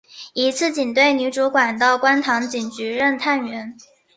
[0.33, 3.77] 一次警队女主管到观塘警局任探员。